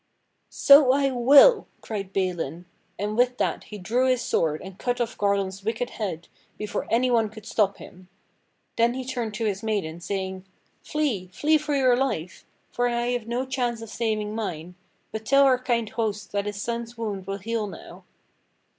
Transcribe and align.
"So 0.49 0.91
I 0.93 1.11
will!" 1.11 1.67
cried 1.81 2.11
Balin. 2.11 2.65
And 2.97 3.15
with 3.15 3.37
that 3.37 3.65
he 3.65 3.77
drew 3.77 4.07
his 4.07 4.23
sword 4.23 4.59
and 4.63 4.79
cut 4.79 4.99
off 4.99 5.15
Garlon's 5.15 5.63
wicked 5.63 5.91
head 5.91 6.27
before 6.57 6.87
any 6.89 7.11
one 7.11 7.29
could 7.29 7.45
stop 7.45 7.77
him. 7.77 8.07
Then 8.77 8.95
he 8.95 9.05
turned 9.05 9.35
to 9.35 9.45
his 9.45 9.61
maiden 9.61 9.99
saying: 9.99 10.43
"Flee! 10.81 11.27
flee 11.27 11.59
for 11.59 11.75
your 11.75 11.95
life; 11.95 12.47
for 12.71 12.87
I 12.87 13.09
have 13.09 13.27
no 13.27 13.45
chance 13.45 13.79
of 13.83 13.89
saving 13.91 14.33
mine. 14.33 14.73
But 15.11 15.23
tell 15.23 15.43
our 15.43 15.59
kind 15.59 15.87
host 15.87 16.31
that 16.31 16.47
his 16.47 16.59
son's 16.59 16.97
wound 16.97 17.27
will 17.27 17.37
heal 17.37 17.67
now!" 17.67 18.03